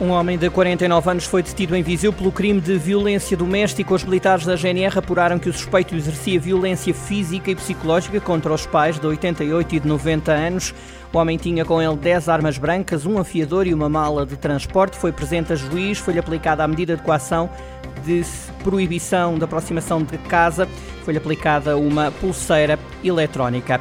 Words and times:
Um 0.00 0.10
homem 0.10 0.36
de 0.36 0.50
49 0.50 1.08
anos 1.08 1.24
foi 1.24 1.40
detido 1.40 1.76
em 1.76 1.82
Viseu 1.82 2.12
pelo 2.12 2.32
crime 2.32 2.60
de 2.60 2.76
violência 2.76 3.36
doméstica. 3.36 3.94
Os 3.94 4.02
militares 4.02 4.44
da 4.44 4.56
GNR 4.56 4.98
apuraram 4.98 5.38
que 5.38 5.48
o 5.48 5.52
suspeito 5.52 5.94
exercia 5.94 6.40
violência 6.40 6.92
física 6.92 7.52
e 7.52 7.54
psicológica 7.54 8.20
contra 8.20 8.52
os 8.52 8.66
pais 8.66 8.98
de 8.98 9.06
88 9.06 9.76
e 9.76 9.80
de 9.80 9.86
90 9.86 10.32
anos. 10.32 10.74
O 11.12 11.18
homem 11.18 11.38
tinha 11.38 11.64
com 11.64 11.80
ele 11.80 11.96
10 11.96 12.28
armas 12.28 12.58
brancas, 12.58 13.06
um 13.06 13.18
afiador 13.18 13.68
e 13.68 13.72
uma 13.72 13.88
mala 13.88 14.26
de 14.26 14.36
transporte. 14.36 14.98
Foi 14.98 15.12
presente 15.12 15.52
a 15.52 15.56
juiz, 15.56 15.98
foi-lhe 15.98 16.18
aplicada 16.18 16.64
a 16.64 16.68
medida 16.68 16.96
de 16.96 17.02
coação 17.02 17.48
de 18.04 18.24
proibição 18.64 19.38
da 19.38 19.44
aproximação 19.44 20.02
de 20.02 20.18
casa, 20.18 20.68
foi-lhe 21.04 21.18
aplicada 21.18 21.76
uma 21.76 22.10
pulseira 22.10 22.78
eletrónica. 23.02 23.80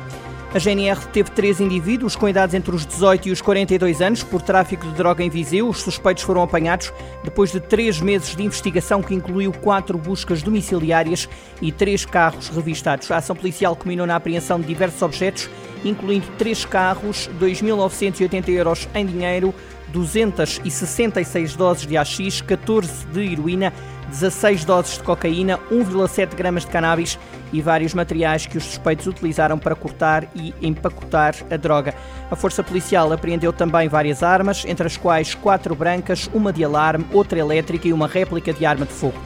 A 0.53 0.59
GNR 0.59 1.07
teve 1.07 1.31
três 1.31 1.59
indivíduos 1.59 2.16
com 2.16 2.30
idades 2.30 2.53
entre 2.53 2.75
os 2.75 2.85
18 2.85 3.27
e 3.27 3.31
os 3.31 3.41
42 3.41 4.02
anos 4.02 4.21
por 4.21 4.39
tráfico 4.39 4.85
de 4.85 4.93
droga 4.93 5.23
em 5.23 5.29
Viseu. 5.29 5.67
Os 5.67 5.79
suspeitos 5.79 6.23
foram 6.23 6.43
apanhados 6.43 6.93
depois 7.23 7.52
de 7.52 7.59
três 7.59 7.99
meses 7.99 8.35
de 8.35 8.43
investigação 8.43 9.02
que 9.02 9.16
incluiu 9.16 9.52
quatro 9.52 9.98
buscas 9.98 10.43
domiciliárias 10.43 11.27
e 11.59 11.71
três 11.71 12.05
carros 12.05 12.49
revistados. 12.49 13.09
A 13.09 13.17
ação 13.17 13.35
policial 13.35 13.76
culminou 13.76 14.05
na 14.05 14.16
apreensão 14.16 14.62
de 14.62 14.67
diversos 14.67 15.02
objetos, 15.02 15.49
incluindo 15.84 16.27
três 16.38 16.63
carros, 16.65 17.27
2.980 17.40 18.49
euros 18.49 18.88
em 18.93 19.07
dinheiro, 19.07 19.55
266 19.93 21.55
doses 21.55 21.88
de 21.88 21.95
AX, 21.95 22.41
14 22.41 23.07
de 23.07 23.21
heroína 23.31 23.71
16 24.13 24.63
doses 24.65 24.97
de 24.97 25.03
cocaína, 25.03 25.59
1,7 25.71 26.35
gramas 26.35 26.63
de 26.65 26.71
cannabis 26.71 27.17
e 27.51 27.61
vários 27.61 27.93
materiais 27.93 28.45
que 28.45 28.57
os 28.57 28.63
suspeitos 28.63 29.07
utilizaram 29.07 29.57
para 29.57 29.75
cortar 29.75 30.27
e 30.35 30.53
empacotar 30.62 31.35
a 31.49 31.57
droga. 31.57 31.95
A 32.29 32.35
Força 32.35 32.63
Policial 32.63 33.12
apreendeu 33.12 33.51
também 33.51 33.87
várias 33.87 34.21
armas, 34.21 34.65
entre 34.65 34.85
as 34.85 34.98
quais 34.98 35.34
quatro 35.34 35.76
brancas, 35.76 36.29
uma 36.34 36.53
de 36.53 36.63
alarme, 36.63 37.05
outra 37.12 37.40
elétrica 37.40 37.87
e 37.87 37.93
uma 37.93 38.07
réplica 38.07 38.53
de 38.53 38.65
arma 38.65 38.85
de 38.85 38.93
fogo. 38.93 39.18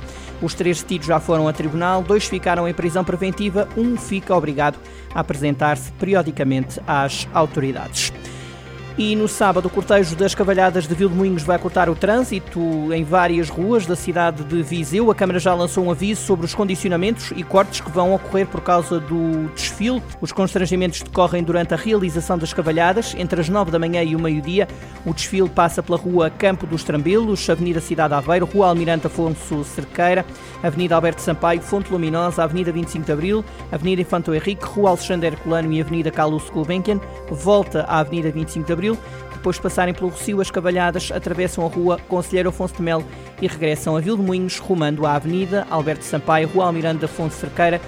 Os 0.41 0.53
três 0.53 0.81
detidos 0.81 1.07
já 1.07 1.19
foram 1.19 1.47
a 1.47 1.53
tribunal, 1.53 2.01
dois 2.01 2.25
ficaram 2.25 2.67
em 2.67 2.73
prisão 2.73 3.03
preventiva, 3.03 3.67
um 3.75 3.97
fica 3.97 4.35
obrigado 4.35 4.77
a 5.13 5.19
apresentar-se 5.19 5.91
periodicamente 5.93 6.79
às 6.87 7.27
autoridades. 7.33 8.13
E 8.97 9.15
no 9.15 9.27
sábado, 9.27 9.67
o 9.67 9.69
cortejo 9.69 10.15
das 10.15 10.33
Cavalhadas 10.33 10.87
de 10.87 10.95
Vilmoinhos 10.95 11.43
vai 11.43 11.59
cortar 11.59 11.87
o 11.87 11.93
trânsito 11.93 12.59
em 12.91 13.03
várias 13.03 13.47
ruas 13.47 13.85
da 13.85 13.95
cidade 13.95 14.43
de 14.43 14.63
Viseu. 14.63 15.11
A 15.11 15.15
Câmara 15.15 15.37
já 15.37 15.53
lançou 15.53 15.85
um 15.85 15.91
aviso 15.91 16.23
sobre 16.23 16.47
os 16.47 16.55
condicionamentos 16.55 17.31
e 17.35 17.43
cortes 17.43 17.79
que 17.79 17.91
vão 17.91 18.15
ocorrer 18.15 18.47
por 18.47 18.59
causa 18.61 18.99
do 18.99 19.49
desfile. 19.53 20.01
Os 20.19 20.31
constrangimentos 20.31 21.03
decorrem 21.03 21.43
durante 21.43 21.75
a 21.75 21.77
realização 21.77 22.39
das 22.39 22.53
cavalhadas, 22.53 23.13
entre 23.19 23.39
as 23.39 23.47
9 23.47 23.69
da 23.69 23.77
manhã 23.77 24.01
e 24.01 24.15
o 24.15 24.19
meio-dia. 24.19 24.67
O 25.05 25.13
desfile 25.13 25.47
passa 25.47 25.83
pela 25.83 25.99
rua 25.99 26.31
Campo 26.31 26.65
dos 26.65 26.83
Trambelos, 26.83 27.47
Avenida 27.51 27.79
Cidade 27.79 28.15
Aveiro, 28.15 28.47
Rua 28.47 28.69
Almirante 28.69 29.05
Afonso 29.05 29.63
Cerqueira, 29.63 30.25
Avenida 30.63 30.95
Alberto 30.95 31.21
Sampaio, 31.21 31.61
Fonte 31.61 31.91
Luminosa, 31.91 32.43
Avenida 32.43 32.71
25 32.71 33.05
de 33.05 33.11
Abril, 33.11 33.45
Avenida 33.71 34.01
Infanto 34.01 34.33
Henrique, 34.33 34.65
Rua 34.65 34.89
Alexandre 34.89 35.27
Herculano 35.27 35.71
e 35.71 35.81
Avenida 35.81 36.09
Carlos 36.09 36.49
Gulbenkian. 36.49 36.99
Volta 37.29 37.83
à 37.83 37.99
Avenida 37.99 38.31
25 38.31 38.65
de 38.65 38.73
Abril 38.73 38.86
Abril. 38.87 38.97
Depois 39.33 39.55
de 39.57 39.61
passarem 39.61 39.93
pelo 39.93 40.09
Rocio, 40.09 40.41
as 40.41 40.49
cavalhadas 40.49 41.11
atravessam 41.13 41.65
a 41.65 41.69
rua 41.69 41.99
Conselheiro 42.07 42.49
Afonso 42.49 42.75
de 42.75 42.81
Melo 42.81 43.05
e 43.41 43.47
regressam 43.47 43.95
a 43.95 43.99
Vilmoinhos, 43.99 44.57
rumando 44.57 45.05
à 45.05 45.13
Avenida 45.13 45.67
Alberto 45.69 46.03
Sampaio, 46.03 46.47
Rua 46.47 46.65
Almirante 46.65 47.05
Afonso 47.05 47.37
Cerqueira 47.37 47.79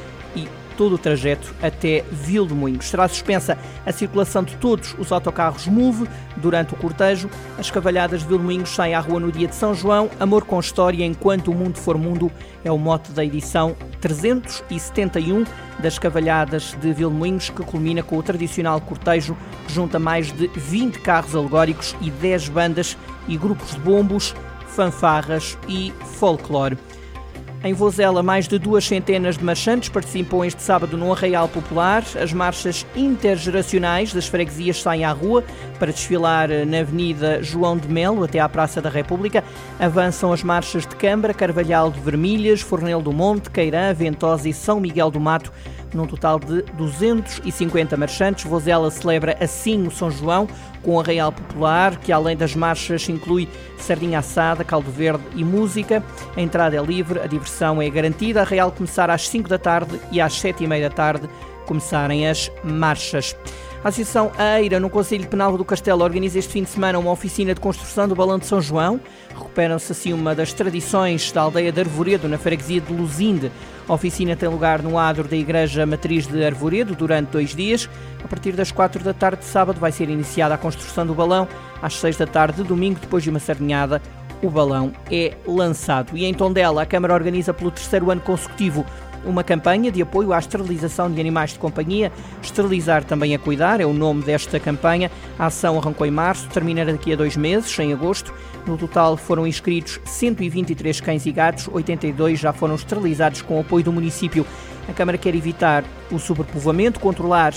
todo 0.80 0.96
o 0.96 0.98
trajeto 0.98 1.54
até 1.62 2.06
Vilmoinhos. 2.10 2.88
Será 2.88 3.06
suspensa 3.10 3.58
a 3.86 3.92
circulação 3.92 4.42
de 4.42 4.56
todos 4.56 4.96
os 4.98 5.12
autocarros 5.12 5.68
MOVE 5.68 6.08
durante 6.38 6.74
o 6.74 6.78
cortejo. 6.78 7.30
As 7.58 7.70
cavalhadas 7.70 8.22
de 8.22 8.28
Vilmoinhos 8.30 8.70
saem 8.70 8.96
à 8.96 9.02
rua 9.02 9.20
no 9.20 9.30
dia 9.30 9.50
de 9.50 9.56
São 9.56 9.76
João. 9.76 10.10
Amor 10.22 10.46
com 10.46 10.58
história 10.58 11.04
enquanto 11.04 11.52
o 11.52 11.54
mundo 11.54 11.78
for 11.78 11.98
mundo 11.98 12.32
é 12.64 12.72
o 12.72 12.78
mote 12.78 13.12
da 13.12 13.26
edição 13.26 13.76
371 14.00 15.44
das 15.80 16.00
cavalhadas 16.00 16.74
de 16.80 16.94
Vilmoinhos, 16.94 17.50
que 17.50 17.62
culmina 17.62 18.02
com 18.02 18.18
o 18.18 18.24
tradicional 18.24 18.80
cortejo 18.80 19.36
que 19.68 19.74
junta 19.74 20.00
mais 20.00 20.32
de 20.32 20.48
20 20.48 21.00
carros 21.00 21.36
alegóricos 21.36 21.94
e 22.00 22.10
10 22.10 22.48
bandas 22.48 22.98
e 23.28 23.36
grupos 23.36 23.72
de 23.72 23.82
bombos, 23.82 24.34
fanfarras 24.66 25.58
e 25.68 25.92
folclore. 26.18 26.78
Em 27.62 27.74
Vozela, 27.74 28.24
mais 28.24 28.48
de 28.48 28.58
duas 28.58 28.86
centenas 28.86 29.38
de 29.38 29.44
marchantes 29.44 29.90
participam 29.90 30.46
este 30.46 30.62
sábado 30.62 30.96
no 30.96 31.12
Arraial 31.12 31.50
Popular. 31.50 32.06
As 32.18 32.32
marchas 32.32 32.86
intergeracionais 32.96 34.14
das 34.14 34.28
freguesias 34.28 34.82
saem 34.82 35.04
à 35.04 35.12
rua 35.12 35.44
para 35.78 35.92
desfilar 35.92 36.48
na 36.66 36.80
Avenida 36.80 37.44
João 37.44 37.76
de 37.76 37.90
Melo 37.90 38.24
até 38.24 38.40
à 38.40 38.48
Praça 38.48 38.82
da 38.82 38.90
República. 38.90 39.44
Avançam 39.78 40.32
as 40.32 40.42
marchas 40.42 40.88
de 40.88 40.96
Câmara, 40.96 41.34
Carvalhal 41.34 41.92
de 41.92 42.00
Vermilhas, 42.00 42.62
Fornel 42.62 43.02
do 43.02 43.12
Monte, 43.12 43.50
Queirã, 43.50 43.94
Ventosa 43.94 44.48
e 44.48 44.54
São 44.54 44.80
Miguel 44.80 45.12
do 45.12 45.20
Mato 45.20 45.52
num 45.94 46.06
total 46.06 46.40
de 46.40 46.62
250 46.74 47.98
marchantes. 47.98 48.46
Vozela 48.46 48.90
celebra 48.92 49.38
assim 49.40 49.88
o 49.88 49.92
São 49.92 50.10
João, 50.10 50.48
com 50.82 50.96
o 50.96 51.00
Arraial 51.00 51.32
Popular, 51.32 51.98
que 51.98 52.12
além 52.12 52.36
das 52.38 52.56
marchas 52.56 53.08
inclui 53.10 53.48
sardinha 53.78 54.20
assada, 54.20 54.64
caldo 54.64 54.92
verde 54.92 55.24
e 55.36 55.44
música. 55.44 56.04
A 56.36 56.42
entrada 56.42 56.76
é 56.76 56.82
livre, 56.82 57.20
a 57.20 57.28
diversão 57.28 57.82
é 57.82 57.90
garantida. 57.90 58.40
A 58.40 58.44
Arraial 58.44 58.72
começar 58.72 59.10
às 59.10 59.28
5 59.28 59.50
da 59.50 59.58
tarde 59.58 60.00
e 60.12 60.22
às 60.22 60.34
7 60.34 60.64
e 60.64 60.68
meia 60.68 60.90
da 60.90 60.96
tarde 60.96 61.30
começarem 61.66 62.28
as 62.28 62.52
marchas. 62.64 63.36
A 63.82 63.88
Associação 63.88 64.30
Eira, 64.58 64.78
no 64.78 64.90
Conselho 64.90 65.26
Penal 65.26 65.58
do 65.58 65.64
Castelo, 65.64 66.04
organiza 66.04 66.38
este 66.38 66.52
fim 66.52 66.64
de 66.64 66.70
semana 66.70 67.00
uma 67.00 67.12
oficina 67.12 67.56
de 67.56 67.62
construção 67.62 68.10
do 68.10 68.16
Balão 68.16 68.38
de 68.38 68.46
São 68.46 68.60
João. 68.60 69.00
Recuperam-se 69.30 69.94
assim 69.94 70.12
uma 70.12 70.36
das 70.36 70.52
tradições 70.52 71.32
da 71.32 71.44
aldeia 71.44 71.72
de 71.72 71.80
Arvoredo, 71.80 72.28
na 72.28 72.38
freguesia 72.38 72.82
de 72.82 72.92
Luzinde. 72.92 73.50
A 73.88 73.94
oficina 73.94 74.36
tem 74.36 74.50
lugar 74.50 74.84
no 74.84 74.98
adro 74.98 75.26
da 75.30 75.38
Igreja 75.38 75.86
Matriz 75.86 76.28
de 76.28 76.44
Arvoredo 76.44 76.94
durante 76.94 77.30
dois 77.30 77.56
dias. 77.56 77.90
A 78.22 78.28
partir 78.28 78.52
das 78.52 78.70
quatro 78.70 79.02
da 79.02 79.14
tarde 79.14 79.40
de 79.40 79.46
sábado 79.46 79.80
vai 79.80 79.94
ser 79.94 80.10
iniciada 80.10 80.56
a 80.56 80.58
construção 80.58 81.08
do 81.08 81.16
balão. 81.16 81.48
Às 81.82 81.96
seis 81.96 82.18
da 82.18 82.28
tarde 82.28 82.62
de 82.62 82.68
domingo, 82.68 83.00
depois 83.00 83.24
de 83.24 83.30
uma 83.30 83.40
sardinhada, 83.40 84.02
o 84.44 84.50
balão 84.50 84.92
é 85.10 85.36
lançado. 85.48 86.18
E 86.18 86.26
em 86.26 86.34
Tondela, 86.34 86.82
a 86.82 86.86
Câmara 86.86 87.14
organiza 87.14 87.54
pelo 87.54 87.72
terceiro 87.72 88.12
ano 88.12 88.20
consecutivo 88.20 88.86
uma 89.26 89.44
campanha 89.44 89.92
de 89.92 90.02
apoio 90.02 90.34
à 90.34 90.40
esterilização 90.40 91.12
de 91.12 91.20
animais 91.20 91.52
de 91.52 91.60
companhia. 91.60 92.12
Esterilizar 92.42 93.04
também 93.04 93.36
a 93.36 93.40
cuidar 93.40 93.82
é 93.82 93.86
o 93.86 93.94
nome 93.94 94.24
desta 94.24 94.60
campanha. 94.60 95.12
A 95.38 95.48
ação 95.48 95.78
arrancou 95.78 96.06
em 96.06 96.12
março, 96.12 96.48
terminará 96.50 96.92
daqui 96.92 97.14
a 97.14 97.16
dois 97.16 97.36
meses, 97.36 97.78
em 97.80 97.94
agosto. 97.94 98.34
No 98.66 98.78
total 98.78 99.18
foram 99.18 99.48
inscritos 99.48 100.00
123 100.06 101.02
cães 101.02 101.26
e 101.26 101.32
gatos, 101.32 101.70
82 101.72 102.40
já 102.40 102.54
foram 102.54 102.76
esterilizados 102.76 103.42
com 103.42 103.58
o 103.58 103.62
apoio 103.62 103.84
do 103.84 103.92
município. 103.92 104.46
A 104.90 104.94
Câmara 104.94 105.20
quer 105.20 105.36
evitar 105.36 105.84
o 106.12 106.18
sobrepovoamento, 106.18 107.00
controlar 107.00 107.54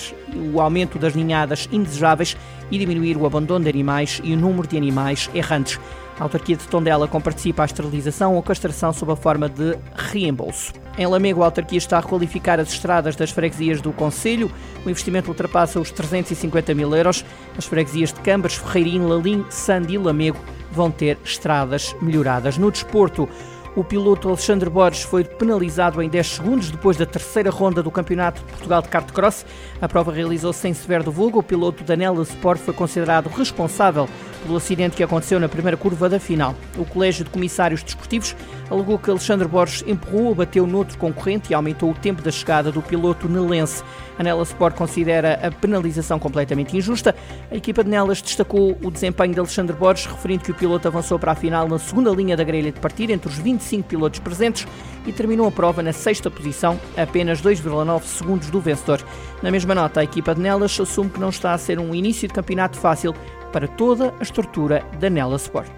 o 0.53 0.61
aumento 0.61 0.99
das 0.99 1.15
ninhadas 1.15 1.67
indesejáveis 1.71 2.37
e 2.69 2.77
diminuir 2.77 3.17
o 3.17 3.25
abandono 3.25 3.63
de 3.63 3.71
animais 3.71 4.21
e 4.23 4.33
o 4.33 4.37
número 4.37 4.67
de 4.67 4.77
animais 4.77 5.31
errantes. 5.33 5.79
A 6.19 6.23
autarquia 6.23 6.55
de 6.55 6.67
Tondela 6.67 7.07
comparticipa 7.07 7.63
a 7.63 7.65
esterilização 7.65 8.35
ou 8.35 8.43
castração 8.43 8.93
sob 8.93 9.11
a 9.11 9.15
forma 9.15 9.49
de 9.49 9.75
reembolso. 9.95 10.73
Em 10.95 11.07
Lamego, 11.07 11.41
a 11.41 11.45
autarquia 11.45 11.79
está 11.79 11.97
a 11.97 12.01
requalificar 12.01 12.59
as 12.59 12.71
estradas 12.71 13.15
das 13.15 13.31
freguesias 13.31 13.81
do 13.81 13.91
Conselho. 13.91 14.51
O 14.85 14.89
investimento 14.91 15.29
ultrapassa 15.29 15.79
os 15.79 15.89
350 15.89 16.75
mil 16.75 16.95
euros. 16.95 17.25
As 17.57 17.65
freguesias 17.65 18.13
de 18.13 18.19
Cambas, 18.19 18.53
Ferreirinho, 18.53 19.07
Lalim, 19.07 19.43
Sande 19.49 19.95
e 19.95 19.97
Lamego 19.97 20.37
vão 20.71 20.91
ter 20.91 21.17
estradas 21.25 21.95
melhoradas. 21.99 22.59
No 22.59 22.69
desporto, 22.69 23.27
o 23.75 23.83
piloto 23.83 24.27
Alexandre 24.27 24.69
Borges 24.69 25.03
foi 25.03 25.23
penalizado 25.23 26.01
em 26.01 26.09
10 26.09 26.27
segundos 26.27 26.69
depois 26.69 26.95
da 26.97 27.05
terceira 27.05 27.49
ronda 27.49 27.81
do 27.81 27.89
Campeonato 27.89 28.41
de 28.41 28.51
Portugal 28.51 28.81
de 28.81 28.89
Kart 28.89 29.11
Cross. 29.11 29.45
A 29.81 29.87
prova 29.87 30.11
realizou-se 30.11 30.67
em 30.67 30.73
Severo 30.73 31.03
do 31.03 31.11
Vulgo. 31.11 31.39
O 31.39 31.43
piloto 31.43 31.83
Danela 31.83 32.21
Sport 32.23 32.59
foi 32.59 32.73
considerado 32.73 33.27
responsável 33.27 34.07
pelo 34.43 34.57
acidente 34.57 34.95
que 34.95 35.03
aconteceu 35.03 35.39
na 35.39 35.49
primeira 35.49 35.77
curva 35.77 36.07
da 36.07 36.19
final. 36.19 36.53
O 36.77 36.85
Colégio 36.85 37.23
de 37.23 37.31
Comissários 37.31 37.81
Desportivos 37.81 38.35
alegou 38.69 38.99
que 38.99 39.09
Alexandre 39.09 39.47
Borges 39.47 39.83
empurrou, 39.87 40.35
bateu 40.35 40.67
noutro 40.67 40.97
concorrente 40.97 41.51
e 41.51 41.55
aumentou 41.55 41.89
o 41.89 41.93
tempo 41.93 42.21
da 42.21 42.31
chegada 42.31 42.71
do 42.71 42.81
piloto 42.81 43.27
nelense. 43.27 43.83
A 44.17 44.23
Nela 44.23 44.43
Sport 44.43 44.75
considera 44.75 45.39
a 45.41 45.51
penalização 45.51 46.19
completamente 46.19 46.77
injusta. 46.77 47.15
A 47.49 47.55
equipa 47.55 47.83
de 47.83 47.89
Nelas 47.89 48.21
destacou 48.21 48.77
o 48.83 48.91
desempenho 48.91 49.33
de 49.33 49.39
Alexandre 49.39 49.75
Borges, 49.75 50.05
referindo 50.05 50.43
que 50.43 50.51
o 50.51 50.55
piloto 50.55 50.87
avançou 50.87 51.17
para 51.17 51.31
a 51.31 51.35
final 51.35 51.67
na 51.67 51.79
segunda 51.79 52.11
linha 52.11 52.37
da 52.37 52.43
grelha 52.43 52.71
de 52.71 52.79
partida 52.79 53.13
entre 53.13 53.27
os 53.27 53.37
25 53.37 53.87
pilotos 53.87 54.19
presentes 54.19 54.67
e 55.05 55.11
terminou 55.11 55.47
a 55.47 55.51
prova 55.51 55.81
na 55.81 55.91
sexta 55.91 56.29
posição, 56.29 56.79
apenas 56.95 57.41
2,9 57.41 58.03
segundos 58.03 58.49
do 58.49 58.59
vencedor. 58.59 59.01
Na 59.41 59.49
mesma 59.49 59.73
nota, 59.73 59.99
a 59.99 60.03
equipa 60.03 60.35
de 60.35 60.41
Nelas 60.41 60.79
assume 60.79 61.09
que 61.09 61.19
não 61.19 61.29
está 61.29 61.53
a 61.53 61.57
ser 61.57 61.79
um 61.79 61.93
início 61.95 62.27
de 62.27 62.33
campeonato 62.33 62.77
fácil 62.77 63.13
para 63.53 63.67
toda 63.67 64.13
a 64.19 64.23
estrutura 64.23 64.83
da 64.99 65.09
Nela 65.09 65.37
Sport. 65.37 65.71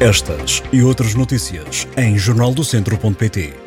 Estas 0.00 0.62
e 0.72 0.82
outras 0.82 1.14
notícias 1.14 1.86
em 1.96 2.18
jornaldocentro.pt. 2.18 3.65